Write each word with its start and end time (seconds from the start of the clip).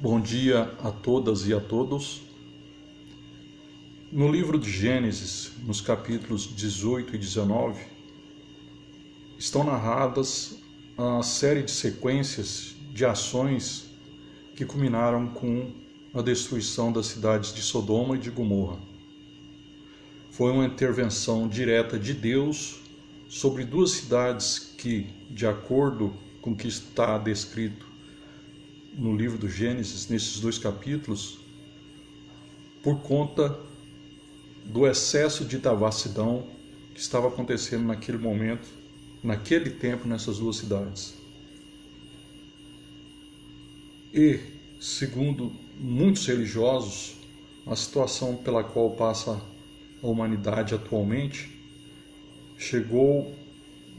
Bom 0.00 0.20
dia 0.20 0.72
a 0.80 0.92
todas 0.92 1.48
e 1.48 1.52
a 1.52 1.58
todos. 1.58 2.22
No 4.12 4.30
livro 4.30 4.56
de 4.56 4.70
Gênesis, 4.70 5.50
nos 5.64 5.80
capítulos 5.80 6.54
18 6.54 7.16
e 7.16 7.18
19, 7.18 7.84
estão 9.36 9.64
narradas 9.64 10.56
a 10.96 11.20
série 11.24 11.64
de 11.64 11.72
sequências 11.72 12.76
de 12.92 13.04
ações 13.04 13.90
que 14.54 14.64
culminaram 14.64 15.26
com 15.30 15.72
a 16.14 16.22
destruição 16.22 16.92
das 16.92 17.06
cidades 17.06 17.52
de 17.52 17.60
Sodoma 17.60 18.14
e 18.14 18.20
de 18.20 18.30
Gomorra. 18.30 18.78
Foi 20.30 20.52
uma 20.52 20.64
intervenção 20.64 21.48
direta 21.48 21.98
de 21.98 22.14
Deus 22.14 22.78
sobre 23.28 23.64
duas 23.64 23.90
cidades 23.90 24.60
que, 24.78 25.08
de 25.28 25.44
acordo 25.44 26.14
com 26.40 26.52
o 26.52 26.56
que 26.56 26.68
está 26.68 27.18
descrito 27.18 27.87
no 28.98 29.16
livro 29.16 29.38
do 29.38 29.48
Gênesis, 29.48 30.08
nesses 30.08 30.40
dois 30.40 30.58
capítulos, 30.58 31.38
por 32.82 33.00
conta 33.00 33.58
do 34.64 34.86
excesso 34.86 35.44
de 35.44 35.56
devassidão 35.58 36.46
que 36.92 37.00
estava 37.00 37.28
acontecendo 37.28 37.84
naquele 37.84 38.18
momento, 38.18 38.66
naquele 39.22 39.70
tempo, 39.70 40.08
nessas 40.08 40.38
duas 40.38 40.56
cidades. 40.56 41.14
E, 44.12 44.40
segundo 44.80 45.52
muitos 45.78 46.26
religiosos, 46.26 47.14
a 47.66 47.76
situação 47.76 48.36
pela 48.36 48.64
qual 48.64 48.90
passa 48.90 49.40
a 50.02 50.06
humanidade 50.06 50.74
atualmente 50.74 51.56
chegou 52.56 53.32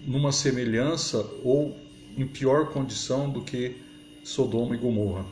numa 0.05 0.31
semelhança 0.31 1.19
ou 1.43 1.77
em 2.17 2.27
pior 2.27 2.73
condição 2.73 3.29
do 3.29 3.41
que 3.41 3.77
Sodoma 4.23 4.75
e 4.75 4.77
Gomorra. 4.77 5.25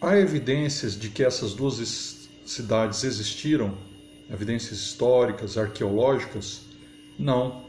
Há 0.00 0.18
evidências 0.18 0.98
de 0.98 1.08
que 1.08 1.24
essas 1.24 1.54
duas 1.54 2.28
cidades 2.44 3.02
existiram, 3.02 3.76
evidências 4.30 4.78
históricas, 4.78 5.56
arqueológicas? 5.56 6.62
Não. 7.18 7.64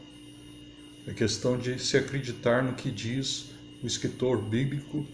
É 1.06 1.12
questão 1.12 1.58
de 1.58 1.78
se 1.78 1.96
acreditar 1.96 2.62
no 2.62 2.74
que 2.74 2.90
diz 2.90 3.46
o 3.82 3.86
escritor 3.86 4.42
bíblico 4.42 5.06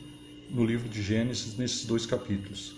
no 0.50 0.64
livro 0.64 0.88
de 0.88 1.03
Gênesis, 1.03 1.56
nesses 1.56 1.84
dois 1.84 2.05
capítulos. 2.05 2.75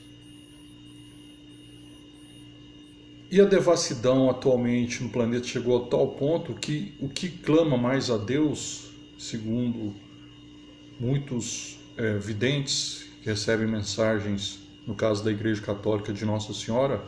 E 3.31 3.41
a 3.41 3.45
devassidão 3.45 4.31
atualmente 4.31 5.03
no 5.03 5.09
planeta 5.09 5.47
chegou 5.47 5.85
a 5.85 5.89
tal 5.89 6.09
ponto 6.09 6.55
que 6.55 6.95
o 7.01 7.09
que 7.09 7.29
clama 7.29 7.77
mais 7.77 8.09
a 8.11 8.17
Deus, 8.17 8.91
segundo 9.19 9.95
muitos 10.99 11.79
é, 11.97 12.19
videntes 12.19 13.07
que 13.23 13.29
recebem 13.29 13.67
mensagens, 13.67 14.59
no 14.87 14.95
caso 14.95 15.25
da 15.25 15.31
Igreja 15.31 15.61
Católica 15.61 16.13
de 16.13 16.25
Nossa 16.25 16.55
Senhora, 16.55 17.05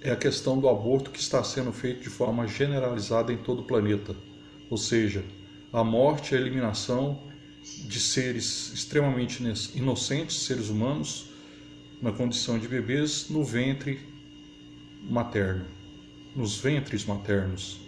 é 0.00 0.10
a 0.10 0.16
questão 0.16 0.58
do 0.58 0.68
aborto 0.68 1.10
que 1.10 1.18
está 1.18 1.42
sendo 1.42 1.72
feito 1.72 2.02
de 2.02 2.08
forma 2.08 2.46
generalizada 2.46 3.32
em 3.32 3.36
todo 3.36 3.60
o 3.60 3.64
planeta. 3.64 4.14
Ou 4.70 4.76
seja, 4.76 5.24
a 5.72 5.82
morte 5.82 6.34
a 6.34 6.38
eliminação 6.38 7.22
de 7.62 7.98
seres 7.98 8.72
extremamente 8.72 9.42
inocentes, 9.74 10.44
seres 10.44 10.68
humanos, 10.68 11.30
na 12.00 12.12
condição 12.12 12.58
de 12.58 12.68
bebês, 12.68 13.28
no 13.28 13.42
ventre 13.42 13.98
materno, 15.02 15.64
nos 16.34 16.58
ventres 16.58 17.04
maternos. 17.04 17.80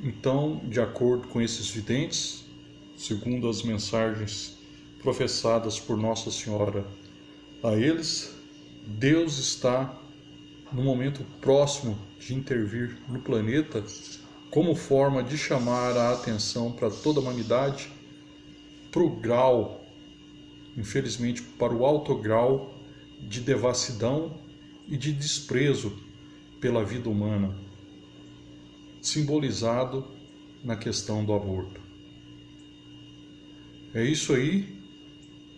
Então, 0.00 0.60
de 0.64 0.80
acordo 0.80 1.28
com 1.28 1.40
esses 1.40 1.70
videntes, 1.70 2.41
segundo 3.02 3.48
as 3.48 3.64
mensagens 3.64 4.56
professadas 5.02 5.80
por 5.80 5.96
Nossa 5.96 6.30
Senhora 6.30 6.86
a 7.60 7.72
eles, 7.72 8.32
Deus 8.86 9.38
está 9.38 9.92
no 10.72 10.84
momento 10.84 11.24
próximo 11.40 11.98
de 12.20 12.32
intervir 12.32 12.96
no 13.08 13.20
planeta 13.20 13.84
como 14.50 14.76
forma 14.76 15.20
de 15.20 15.36
chamar 15.36 15.96
a 15.96 16.12
atenção 16.12 16.70
para 16.70 16.90
toda 16.90 17.18
a 17.18 17.22
humanidade 17.22 17.90
para 18.92 19.02
o 19.02 19.10
grau, 19.10 19.84
infelizmente 20.76 21.42
para 21.42 21.74
o 21.74 21.84
alto 21.84 22.14
grau 22.14 22.72
de 23.20 23.40
devassidão 23.40 24.38
e 24.86 24.96
de 24.96 25.12
desprezo 25.12 25.92
pela 26.60 26.84
vida 26.84 27.08
humana, 27.08 27.52
simbolizado 29.00 30.06
na 30.62 30.76
questão 30.76 31.24
do 31.24 31.32
aborto. 31.32 31.91
É 33.94 34.02
isso 34.02 34.32
aí 34.34 34.66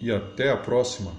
e 0.00 0.10
até 0.10 0.50
a 0.50 0.56
próxima. 0.56 1.12